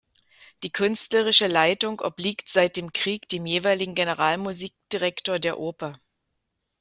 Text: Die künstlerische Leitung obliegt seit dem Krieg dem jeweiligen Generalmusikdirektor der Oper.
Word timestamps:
Die 0.63 0.71
künstlerische 0.71 1.45
Leitung 1.45 1.99
obliegt 1.99 2.49
seit 2.49 2.75
dem 2.75 2.91
Krieg 2.91 3.29
dem 3.29 3.45
jeweiligen 3.45 3.93
Generalmusikdirektor 3.93 5.37
der 5.37 5.59
Oper. 5.59 6.01